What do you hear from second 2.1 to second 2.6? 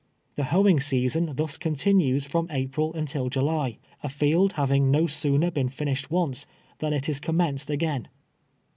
from